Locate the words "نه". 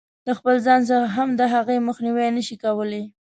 2.37-2.41